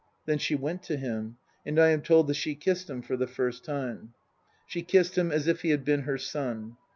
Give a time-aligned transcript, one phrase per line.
[0.15, 3.15] '* Then she went to him; and I am told that she kissed him for
[3.15, 4.15] the first time.
[4.65, 6.75] She kissed him as if he had been her son.